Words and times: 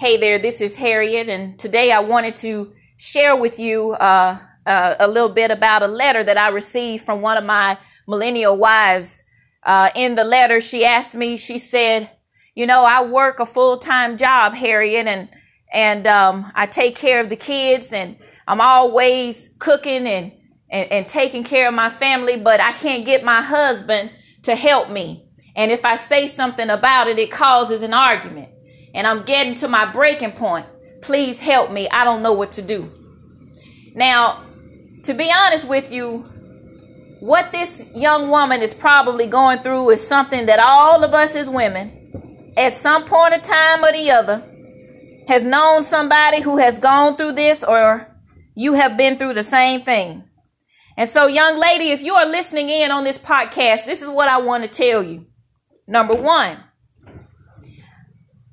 Hey 0.00 0.16
there, 0.16 0.38
this 0.38 0.60
is 0.60 0.76
Harriet, 0.76 1.28
and 1.28 1.58
today 1.58 1.90
I 1.90 1.98
wanted 1.98 2.36
to 2.36 2.72
share 2.98 3.34
with 3.34 3.58
you 3.58 3.94
uh, 3.94 4.38
uh, 4.64 4.94
a 5.00 5.08
little 5.08 5.28
bit 5.28 5.50
about 5.50 5.82
a 5.82 5.88
letter 5.88 6.22
that 6.22 6.38
I 6.38 6.50
received 6.50 7.04
from 7.04 7.20
one 7.20 7.36
of 7.36 7.42
my 7.42 7.76
millennial 8.06 8.56
wives. 8.56 9.24
Uh, 9.64 9.90
in 9.96 10.14
the 10.14 10.22
letter, 10.22 10.60
she 10.60 10.84
asked 10.84 11.16
me, 11.16 11.36
she 11.36 11.58
said, 11.58 12.08
You 12.54 12.64
know, 12.64 12.84
I 12.84 13.02
work 13.06 13.40
a 13.40 13.44
full 13.44 13.76
time 13.78 14.16
job, 14.16 14.54
Harriet, 14.54 15.08
and, 15.08 15.28
and 15.74 16.06
um, 16.06 16.52
I 16.54 16.66
take 16.66 16.94
care 16.94 17.20
of 17.20 17.28
the 17.28 17.34
kids, 17.34 17.92
and 17.92 18.16
I'm 18.46 18.60
always 18.60 19.48
cooking 19.58 20.06
and, 20.06 20.30
and, 20.70 20.92
and 20.92 21.08
taking 21.08 21.42
care 21.42 21.66
of 21.66 21.74
my 21.74 21.90
family, 21.90 22.36
but 22.36 22.60
I 22.60 22.70
can't 22.70 23.04
get 23.04 23.24
my 23.24 23.42
husband 23.42 24.12
to 24.44 24.54
help 24.54 24.90
me. 24.90 25.28
And 25.56 25.72
if 25.72 25.84
I 25.84 25.96
say 25.96 26.28
something 26.28 26.70
about 26.70 27.08
it, 27.08 27.18
it 27.18 27.32
causes 27.32 27.82
an 27.82 27.92
argument 27.92 28.50
and 28.98 29.06
I'm 29.06 29.22
getting 29.22 29.54
to 29.54 29.68
my 29.68 29.90
breaking 29.90 30.32
point. 30.32 30.66
Please 31.02 31.38
help 31.38 31.70
me. 31.70 31.88
I 31.88 32.02
don't 32.02 32.20
know 32.20 32.32
what 32.32 32.50
to 32.52 32.62
do. 32.62 32.90
Now, 33.94 34.42
to 35.04 35.14
be 35.14 35.32
honest 35.34 35.68
with 35.68 35.92
you, 35.92 36.24
what 37.20 37.52
this 37.52 37.88
young 37.94 38.28
woman 38.28 38.60
is 38.60 38.74
probably 38.74 39.28
going 39.28 39.60
through 39.60 39.90
is 39.90 40.06
something 40.06 40.46
that 40.46 40.58
all 40.58 41.04
of 41.04 41.14
us 41.14 41.36
as 41.36 41.48
women, 41.48 42.52
at 42.56 42.72
some 42.72 43.04
point 43.04 43.34
of 43.34 43.42
time 43.44 43.84
or 43.84 43.92
the 43.92 44.10
other, 44.10 44.42
has 45.28 45.44
known 45.44 45.84
somebody 45.84 46.40
who 46.42 46.58
has 46.58 46.80
gone 46.80 47.16
through 47.16 47.34
this 47.34 47.62
or 47.62 48.12
you 48.56 48.72
have 48.72 48.98
been 48.98 49.16
through 49.16 49.34
the 49.34 49.44
same 49.44 49.82
thing. 49.82 50.24
And 50.96 51.08
so, 51.08 51.28
young 51.28 51.56
lady, 51.60 51.90
if 51.90 52.02
you 52.02 52.14
are 52.14 52.26
listening 52.26 52.68
in 52.68 52.90
on 52.90 53.04
this 53.04 53.18
podcast, 53.18 53.86
this 53.86 54.02
is 54.02 54.08
what 54.08 54.28
I 54.28 54.40
want 54.40 54.64
to 54.64 54.68
tell 54.68 55.04
you. 55.04 55.28
Number 55.86 56.14
one, 56.14 56.56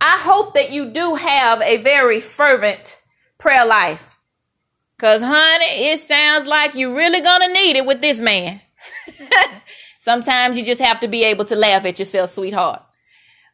I 0.08 0.20
hope 0.20 0.54
that 0.54 0.70
you 0.70 0.92
do 0.92 1.16
have 1.16 1.64
a 1.64 1.78
very 1.78 2.20
fervent 2.20 2.96
prayer 3.40 3.66
life. 3.66 4.20
Cause 5.00 5.24
honey, 5.24 5.90
it 5.90 6.00
sounds 6.00 6.46
like 6.46 6.76
you're 6.76 6.96
really 6.96 7.22
gonna 7.22 7.52
need 7.52 7.76
it 7.76 7.88
with 7.88 8.02
this 8.02 8.20
man. 8.20 8.62
Sometimes 10.00 10.60
you 10.60 10.64
just 10.64 10.80
have 10.80 11.00
to 11.00 11.08
be 11.08 11.24
able 11.24 11.44
to 11.46 11.56
laugh 11.56 11.86
at 11.86 11.98
yourself, 11.98 12.30
sweetheart. 12.30 12.84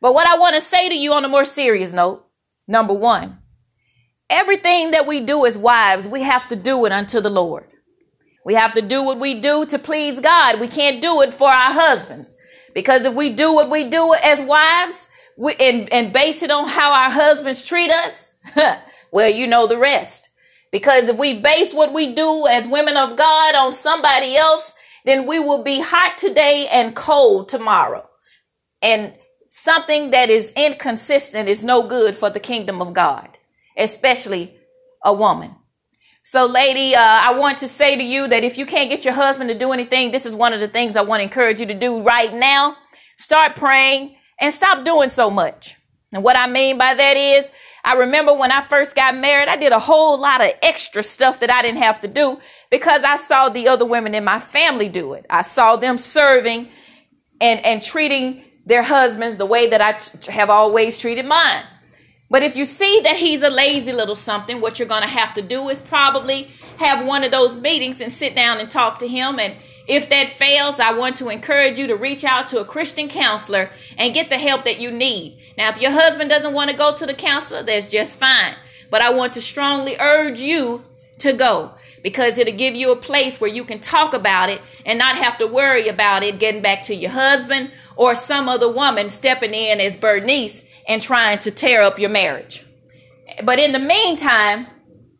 But 0.02 0.14
what 0.14 0.28
I 0.28 0.38
want 0.38 0.56
to 0.56 0.62
say 0.62 0.90
to 0.90 0.94
you 0.94 1.14
on 1.14 1.24
a 1.24 1.30
more 1.30 1.46
serious 1.46 1.94
note, 1.94 2.28
number 2.68 2.94
one, 2.94 3.38
everything 4.30 4.92
that 4.92 5.08
we 5.08 5.22
do 5.22 5.46
as 5.46 5.58
wives, 5.58 6.06
we 6.06 6.22
have 6.24 6.50
to 6.50 6.58
do 6.58 6.86
it 6.86 6.92
unto 6.92 7.22
the 7.22 7.30
Lord. 7.30 7.66
We 8.44 8.56
have 8.56 8.74
to 8.74 8.82
do 8.82 9.04
what 9.04 9.22
we 9.22 9.40
do 9.40 9.66
to 9.68 9.80
please 9.80 10.20
God. 10.20 10.60
We 10.60 10.68
can't 10.68 11.02
do 11.02 11.22
it 11.22 11.34
for 11.34 11.48
our 11.48 11.72
husbands. 11.72 12.36
Because 12.74 13.06
if 13.06 13.14
we 13.14 13.32
do 13.32 13.54
what 13.54 13.70
we 13.70 13.90
do 13.90 14.14
as 14.16 14.42
wives, 14.42 15.08
and, 15.60 15.92
and 15.92 16.14
base 16.14 16.44
it 16.44 16.52
on 16.52 16.68
how 16.68 16.94
our 16.94 17.10
husbands 17.10 17.66
treat 17.66 17.92
us, 17.92 18.36
well, 19.12 19.30
you 19.30 19.48
know 19.48 19.68
the 19.68 19.78
rest. 19.78 20.30
Because 20.72 21.10
if 21.10 21.18
we 21.18 21.40
base 21.40 21.74
what 21.74 21.94
we 21.94 22.14
do 22.14 22.48
as 22.48 22.68
women 22.68 22.96
of 22.96 23.18
God 23.18 23.56
on 23.56 23.74
somebody 23.74 24.36
else, 24.36 24.74
then 25.04 25.28
we 25.28 25.40
will 25.40 25.64
be 25.64 25.82
hot 25.82 26.18
today 26.18 26.68
and 26.72 26.96
cold 26.96 27.50
tomorrow. 27.50 28.08
And 28.82 29.14
something 29.50 30.12
that 30.12 30.30
is 30.30 30.54
inconsistent 30.56 31.50
is 31.50 31.64
no 31.64 31.88
good 31.88 32.16
for 32.16 32.30
the 32.30 32.40
kingdom 32.40 32.82
of 32.82 32.94
God, 32.94 33.38
especially 33.78 34.56
a 35.04 35.14
woman. 35.14 35.56
So, 36.24 36.46
lady, 36.46 36.96
uh, 36.96 37.02
I 37.02 37.34
want 37.34 37.58
to 37.60 37.68
say 37.68 37.98
to 37.98 38.04
you 38.04 38.28
that 38.28 38.44
if 38.44 38.58
you 38.58 38.66
can't 38.66 38.90
get 38.90 39.04
your 39.04 39.16
husband 39.16 39.50
to 39.50 39.58
do 39.58 39.72
anything, 39.72 40.12
this 40.12 40.28
is 40.28 40.36
one 40.36 40.54
of 40.54 40.60
the 40.60 40.68
things 40.68 40.96
I 40.96 41.02
want 41.02 41.20
to 41.20 41.24
encourage 41.24 41.60
you 41.60 41.66
to 41.66 41.74
do 41.74 42.02
right 42.02 42.32
now. 42.32 42.78
Start 43.18 43.56
praying 43.56 44.16
and 44.42 44.52
stop 44.52 44.84
doing 44.84 45.10
so 45.10 45.30
much. 45.30 45.78
And 46.12 46.24
what 46.24 46.36
I 46.36 46.48
mean 46.48 46.78
by 46.78 46.94
that 46.94 47.16
is, 47.16 47.52
I 47.86 47.96
remember 47.96 48.34
when 48.34 48.52
I 48.52 48.62
first 48.62 48.96
got 48.96 49.16
married, 49.16 49.48
I 49.48 49.56
did 49.56 49.72
a 49.72 49.80
whole 49.80 50.20
lot 50.20 50.42
of 50.42 50.52
extra 50.62 51.02
stuff 51.02 51.40
that 51.40 51.50
I 51.50 51.62
didn't 51.62 51.82
have 51.82 52.02
to 52.02 52.08
do 52.08 52.40
because 52.70 53.04
I 53.04 53.16
saw 53.16 53.50
the 53.50 53.70
other 53.70 53.86
women 53.86 54.14
in 54.14 54.24
my 54.24 54.40
family 54.40 54.90
do 54.90 55.14
it. 55.14 55.26
I 55.30 55.42
saw 55.42 55.78
them 55.78 55.98
serving 55.98 56.70
and, 57.40 57.66
and 57.66 57.82
treating 57.82 58.44
their 58.66 58.84
husbands 58.84 59.38
the 59.38 59.46
way 59.46 59.70
that 59.70 59.82
I 59.82 59.94
t- 59.94 60.32
have 60.32 60.50
always 60.50 61.00
treated 61.00 61.26
mine. 61.26 61.64
But 62.30 62.44
if 62.44 62.56
you 62.56 62.66
see 62.66 63.02
that 63.04 63.18
he's 63.18 63.44
a 63.44 63.50
lazy 63.50 63.92
little 63.94 64.16
something, 64.16 64.62
what 64.62 64.80
you're 64.80 64.88
going 64.88 65.02
to 65.02 65.08
have 65.08 65.34
to 65.34 65.42
do 65.42 65.70
is 65.70 65.80
probably 65.80 66.50
have 66.78 67.06
one 67.06 67.24
of 67.24 67.32
those 67.32 67.58
meetings 67.58 68.00
and 68.00 68.12
sit 68.12 68.36
down 68.36 68.60
and 68.60 68.70
talk 68.70 69.00
to 69.00 69.08
him 69.08 69.40
and 69.40 69.56
if 69.92 70.08
that 70.08 70.30
fails, 70.30 70.80
I 70.80 70.94
want 70.94 71.18
to 71.18 71.28
encourage 71.28 71.78
you 71.78 71.88
to 71.88 71.98
reach 71.98 72.24
out 72.24 72.48
to 72.48 72.62
a 72.62 72.66
Christian 72.66 73.10
counselor 73.10 73.70
and 73.98 74.14
get 74.14 74.30
the 74.30 74.38
help 74.38 74.64
that 74.64 74.80
you 74.80 74.90
need. 74.90 75.38
Now, 75.58 75.68
if 75.68 75.82
your 75.82 75.92
husband 75.92 76.30
doesn't 76.30 76.54
want 76.54 76.72
to 76.72 76.78
go 76.78 76.96
to 76.96 77.06
the 77.06 77.14
counselor, 77.14 77.62
that's 77.62 77.90
just 77.90 78.16
fine. 78.16 78.56
But 78.90 79.02
I 79.02 79.10
want 79.10 79.34
to 79.34 79.42
strongly 79.42 79.98
urge 80.00 80.40
you 80.40 80.86
to 81.20 81.34
go 81.34 81.72
because 82.04 82.38
it'll 82.38 82.56
give 82.56 82.74
you 82.74 82.94
a 82.94 82.96
place 82.96 83.42
where 83.42 83.50
you 83.50 83.66
can 83.66 83.80
talk 83.80 84.14
about 84.14 84.50
it 84.50 84.62
and 84.86 84.98
not 84.98 85.18
have 85.18 85.38
to 85.40 85.46
worry 85.46 85.90
about 85.90 86.24
it 86.24 86.40
getting 86.40 86.62
back 86.62 86.84
to 86.84 86.96
your 86.96 87.12
husband 87.12 87.70
or 87.98 88.16
some 88.16 88.48
other 88.48 88.72
woman 88.72 89.10
stepping 89.10 89.54
in 89.54 89.82
as 89.82 89.98
Bernice 89.98 90.64
and 90.88 91.02
trying 91.02 91.40
to 91.40 91.52
tear 91.52 91.82
up 91.82 92.00
your 92.00 92.10
marriage. 92.10 92.66
But 93.44 93.60
in 93.60 93.74
the 93.74 93.80
meantime, 93.80 94.68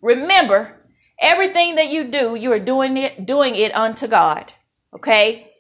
remember 0.02 0.82
Everything 1.22 1.76
that 1.76 1.90
you 1.90 2.06
do, 2.06 2.34
you 2.34 2.52
are 2.52 2.60
doing 2.60 2.98
it, 2.98 3.28
doing 3.28 3.56
it 3.56 3.76
unto 3.76 4.08
God. 4.08 4.52
Okay? 4.94 5.52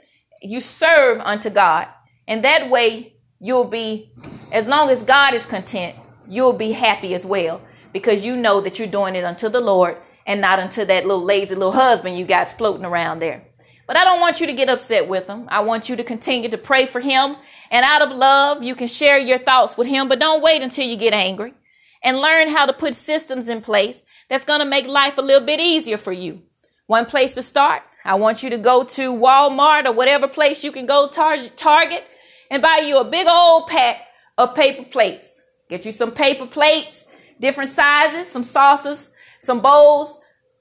You 0.41 0.61
serve 0.61 1.19
unto 1.19 1.49
God. 1.49 1.87
And 2.27 2.43
that 2.43 2.69
way 2.69 3.13
you'll 3.39 3.65
be, 3.65 4.11
as 4.51 4.67
long 4.67 4.89
as 4.89 5.03
God 5.03 5.33
is 5.33 5.45
content, 5.45 5.95
you'll 6.27 6.53
be 6.53 6.71
happy 6.71 7.13
as 7.13 7.25
well. 7.25 7.61
Because 7.93 8.23
you 8.23 8.35
know 8.35 8.61
that 8.61 8.79
you're 8.79 8.87
doing 8.87 9.15
it 9.15 9.25
unto 9.25 9.49
the 9.49 9.59
Lord 9.59 9.97
and 10.25 10.39
not 10.39 10.59
unto 10.59 10.85
that 10.85 11.05
little 11.05 11.23
lazy 11.23 11.55
little 11.55 11.71
husband 11.71 12.17
you 12.17 12.25
got 12.25 12.49
floating 12.49 12.85
around 12.85 13.19
there. 13.19 13.43
But 13.87 13.97
I 13.97 14.05
don't 14.05 14.21
want 14.21 14.39
you 14.39 14.47
to 14.47 14.53
get 14.53 14.69
upset 14.69 15.09
with 15.09 15.27
him. 15.27 15.45
I 15.49 15.59
want 15.59 15.89
you 15.89 15.97
to 15.97 16.03
continue 16.03 16.47
to 16.49 16.57
pray 16.57 16.85
for 16.85 17.01
him. 17.01 17.35
And 17.69 17.83
out 17.83 18.01
of 18.01 18.11
love, 18.11 18.63
you 18.63 18.75
can 18.75 18.87
share 18.87 19.17
your 19.17 19.39
thoughts 19.39 19.77
with 19.77 19.87
him, 19.87 20.07
but 20.07 20.19
don't 20.19 20.41
wait 20.41 20.61
until 20.61 20.87
you 20.87 20.95
get 20.95 21.13
angry 21.13 21.53
and 22.03 22.19
learn 22.19 22.49
how 22.49 22.65
to 22.65 22.73
put 22.73 22.95
systems 22.95 23.49
in 23.49 23.61
place 23.61 24.03
that's 24.29 24.45
going 24.45 24.59
to 24.59 24.65
make 24.65 24.87
life 24.87 25.17
a 25.17 25.21
little 25.21 25.45
bit 25.45 25.59
easier 25.59 25.97
for 25.97 26.13
you. 26.13 26.41
One 26.87 27.05
place 27.05 27.35
to 27.35 27.41
start, 27.41 27.83
I 28.03 28.15
want 28.15 28.43
you 28.43 28.49
to 28.49 28.57
go 28.57 28.83
to 28.83 29.13
Walmart 29.13 29.85
or 29.85 29.91
whatever 29.91 30.27
place 30.27 30.63
you 30.63 30.71
can 30.71 30.85
go 30.85 31.07
Target 31.07 32.05
and 32.49 32.61
buy 32.61 32.81
you 32.83 32.99
a 32.99 33.03
big 33.03 33.27
old 33.27 33.67
pack 33.67 34.07
of 34.37 34.55
paper 34.55 34.83
plates. 34.83 35.41
Get 35.69 35.85
you 35.85 35.91
some 35.91 36.11
paper 36.11 36.47
plates, 36.47 37.07
different 37.39 37.71
sizes, 37.71 38.27
some 38.27 38.43
saucers, 38.43 39.11
some 39.39 39.61
bowls, 39.61 40.19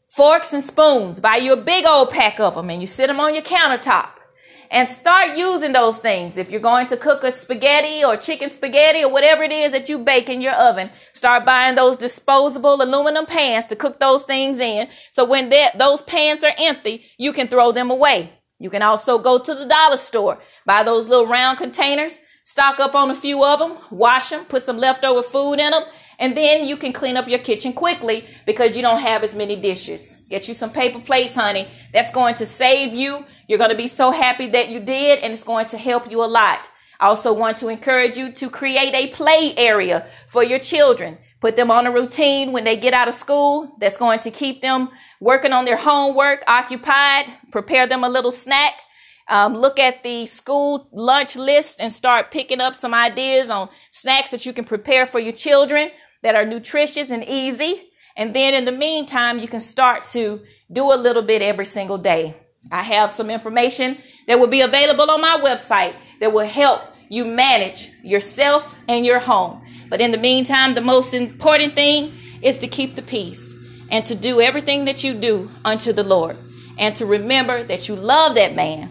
forks 0.09 0.53
and 0.53 0.63
spoons. 0.63 1.21
Buy 1.21 1.37
you 1.37 1.53
a 1.53 1.57
big 1.57 1.87
old 1.87 2.11
pack 2.11 2.39
of 2.39 2.55
them 2.55 2.71
and 2.71 2.81
you 2.81 2.87
sit 2.87 3.09
them 3.09 3.21
on 3.21 3.35
your 3.35 3.45
countertop 3.45 4.11
and 4.71 4.89
start 4.89 5.37
using 5.37 5.73
those 5.73 5.99
things. 5.99 6.39
If 6.39 6.51
you're 6.51 6.61
going 6.61 6.87
to 6.89 6.97
cook 6.97 7.25
a 7.25 7.33
spaghetti 7.33 8.05
or 8.05 8.17
chicken 8.17 8.51
spaghetti 8.51 9.03
or 9.03 9.11
whatever 9.11 9.43
it 9.43 9.51
is 9.51 9.73
that 9.73 9.89
you 9.89 9.99
bake 9.99 10.29
in 10.29 10.41
your 10.41 10.55
oven, 10.55 10.91
start 11.13 11.45
buying 11.45 11.75
those 11.75 11.97
disposable 11.97 12.81
aluminum 12.81 13.27
pans 13.27 13.67
to 13.67 13.77
cook 13.77 13.99
those 13.99 14.25
things 14.25 14.61
in. 14.61 14.89
So 15.11 15.25
when 15.25 15.49
that, 15.51 15.77
those 15.79 16.03
pans 16.03 16.45
are 16.45 16.55
empty, 16.59 17.05
you 17.19 17.33
can 17.33 17.49
throw 17.49 17.73
them 17.73 17.91
away. 17.91 18.31
You 18.61 18.71
can 18.71 18.83
also 18.83 19.19
go 19.19 19.39
to 19.39 19.55
the 19.55 19.67
dollar 19.67 19.97
store, 19.97 20.39
buy 20.67 20.83
those 20.85 21.09
little 21.09 21.27
round 21.27 21.59
containers, 21.59 22.21
stock 22.45 22.79
up 22.79 22.95
on 22.95 23.11
a 23.11 23.15
few 23.15 23.45
of 23.45 23.59
them, 23.59 23.77
wash 23.91 24.31
them, 24.31 24.45
put 24.45 24.65
some 24.65 24.79
leftover 24.79 25.23
food 25.23 25.55
in 25.55 25.71
them, 25.71 25.85
and 26.19 26.37
then 26.37 26.69
you 26.69 26.77
can 26.77 26.93
clean 26.93 27.17
up 27.17 27.27
your 27.27 27.39
kitchen 27.39 27.73
quickly 27.73 28.25
because 28.45 28.77
you 28.77 28.83
don't 28.83 29.01
have 29.01 29.25
as 29.25 29.35
many 29.35 29.57
dishes. 29.57 30.23
Get 30.29 30.47
you 30.47 30.55
some 30.55 30.71
paper 30.71 31.01
plates, 31.01 31.35
honey. 31.35 31.67
That's 31.95 32.13
going 32.13 32.35
to 32.37 32.47
save 32.47 32.95
you 32.95 33.25
you're 33.51 33.59
going 33.59 33.71
to 33.71 33.77
be 33.77 33.89
so 33.89 34.13
happy 34.13 34.47
that 34.47 34.69
you 34.69 34.79
did, 34.79 35.19
and 35.25 35.33
it's 35.33 35.43
going 35.43 35.67
to 35.67 35.77
help 35.77 36.09
you 36.09 36.23
a 36.23 36.31
lot. 36.41 36.71
I 37.01 37.07
also 37.07 37.33
want 37.33 37.59
to 37.59 37.69
encourage 37.69 38.17
you 38.17 38.31
to 38.31 38.49
create 38.49 38.95
a 38.95 39.09
play 39.09 39.55
area 39.57 40.07
for 40.29 40.45
your 40.45 40.61
children. 40.61 41.19
Put 41.41 41.57
them 41.57 41.69
on 41.69 41.85
a 41.85 41.91
routine 41.91 42.53
when 42.53 42.63
they 42.63 42.77
get 42.77 42.95
out 42.95 43.09
of 43.09 43.15
school 43.15 43.75
that's 43.81 43.97
going 43.97 44.21
to 44.21 44.31
keep 44.31 44.63
them 44.63 44.91
working 45.19 45.53
on 45.53 45.65
their 45.65 45.77
homework, 45.77 46.45
occupied. 46.47 47.25
Prepare 47.51 47.89
them 47.89 48.05
a 48.05 48.09
little 48.09 48.31
snack. 48.31 48.75
Um, 49.27 49.57
look 49.57 49.81
at 49.81 50.05
the 50.05 50.27
school 50.27 50.89
lunch 50.93 51.35
list 51.35 51.81
and 51.81 51.91
start 51.91 52.31
picking 52.31 52.61
up 52.61 52.77
some 52.77 52.95
ideas 52.95 53.51
on 53.51 53.69
snacks 53.91 54.31
that 54.31 54.47
you 54.47 54.53
can 54.53 54.65
prepare 54.65 55.07
for 55.07 55.19
your 55.19 55.33
children 55.33 55.91
that 56.23 56.37
are 56.37 56.47
nutritious 56.47 57.11
and 57.11 57.25
easy. 57.25 57.91
And 58.17 58.33
then 58.33 58.55
in 58.55 58.65
the 58.65 58.71
meantime, 58.87 59.41
you 59.41 59.49
can 59.49 59.59
start 59.59 60.05
to 60.13 60.41
do 60.71 60.93
a 60.93 60.95
little 60.95 61.23
bit 61.23 61.43
every 61.43 61.67
single 61.67 61.99
day. 61.99 62.37
I 62.71 62.83
have 62.83 63.11
some 63.13 63.31
information 63.31 63.99
that 64.27 64.39
will 64.39 64.47
be 64.47 64.61
available 64.61 65.11
on 65.11 65.21
my 65.21 65.41
website 65.43 65.95
that 66.21 66.33
will 66.33 66.47
help 66.47 66.83
you 67.09 67.25
manage 67.25 67.91
yourself 68.03 68.77
and 68.89 69.05
your 69.05 69.19
home. 69.19 69.65
But 69.89 70.01
in 70.01 70.13
the 70.13 70.19
meantime, 70.19 70.75
the 70.75 70.81
most 70.81 71.15
important 71.15 71.75
thing 71.75 72.13
is 72.43 72.59
to 72.59 72.69
keep 72.69 72.95
the 72.95 73.03
peace 73.03 73.55
and 73.91 74.07
to 74.07 74.15
do 74.15 74.41
everything 74.41 74.85
that 74.85 75.03
you 75.03 75.15
do 75.15 75.51
unto 75.65 75.93
the 75.93 76.05
Lord 76.05 76.37
and 76.79 76.95
to 76.97 77.07
remember 77.07 77.63
that 77.65 77.89
you 77.89 77.97
love 77.97 78.37
that 78.37 78.55
man. 78.55 78.89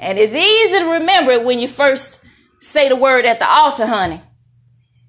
And 0.00 0.18
it's 0.18 0.34
easy 0.34 0.78
to 0.78 0.92
remember 0.92 1.32
it 1.32 1.44
when 1.44 1.58
you 1.58 1.68
first 1.68 2.24
say 2.60 2.88
the 2.88 2.96
word 2.96 3.26
at 3.26 3.38
the 3.38 3.48
altar, 3.48 3.86
honey. 3.86 4.22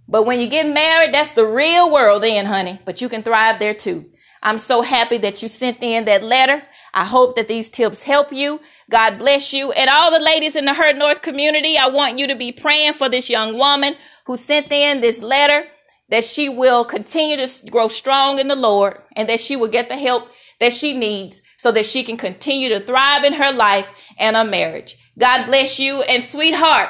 But 0.07 0.25
when 0.25 0.39
you 0.39 0.48
get 0.48 0.72
married, 0.72 1.13
that's 1.13 1.31
the 1.31 1.45
real 1.45 1.92
world 1.92 2.24
then, 2.24 2.45
honey. 2.45 2.80
But 2.83 3.00
you 3.00 3.10
can 3.10 3.24
thrive 3.24 3.60
there 3.60 3.74
too. 3.75 4.06
I'm 4.41 4.57
so 4.57 4.81
happy 4.81 5.18
that 5.19 5.41
you 5.41 5.50
sent 5.50 5.83
in 5.83 6.06
that 6.06 6.24
letter. 6.24 6.63
I 6.94 7.06
hope 7.06 7.36
that 7.36 7.47
these 7.47 7.69
tips 7.69 8.03
help 8.03 8.31
you. 8.31 8.62
God 8.89 9.18
bless 9.18 9.53
you. 9.53 9.71
And 9.74 9.89
all 9.89 10.12
the 10.12 10.24
ladies 10.24 10.56
in 10.56 10.65
the 10.65 10.74
Hurt 10.74 10.95
North 10.95 11.21
community, 11.21 11.77
I 11.77 11.88
want 11.88 12.18
you 12.18 12.27
to 12.27 12.36
be 12.36 12.51
praying 12.51 12.94
for 12.94 13.09
this 13.09 13.30
young 13.30 13.57
woman 13.57 13.95
who 14.25 14.38
sent 14.38 14.71
in 14.71 15.01
this 15.01 15.21
letter 15.21 15.65
that 16.09 16.24
she 16.24 16.50
will 16.50 16.83
continue 16.86 17.38
to 17.38 17.69
grow 17.69 17.88
strong 17.88 18.39
in 18.39 18.47
the 18.47 18.56
Lord 18.56 18.97
and 19.15 19.30
that 19.30 19.39
she 19.39 19.56
will 19.56 19.68
get 19.68 19.89
the 19.89 19.97
help 19.97 20.30
that 20.59 20.74
she 20.74 20.97
needs 20.97 21.41
so 21.57 21.71
that 21.71 21.86
she 21.86 22.03
can 22.03 22.18
continue 22.18 22.69
to 22.69 22.80
thrive 22.80 23.24
in 23.24 23.33
her 23.33 23.51
life 23.51 23.89
and 24.18 24.36
her 24.36 24.44
marriage. 24.44 24.95
God 25.18 25.45
bless 25.45 25.80
you. 25.80 26.01
And 26.03 26.24
sweetheart, 26.24 26.89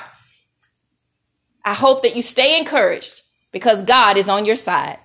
I 1.65 1.73
hope 1.73 2.01
that 2.03 2.15
you 2.15 2.21
stay 2.21 2.57
encouraged 2.57 3.21
because 3.51 3.81
God 3.81 4.17
is 4.17 4.29
on 4.29 4.45
your 4.45 4.55
side. 4.55 4.99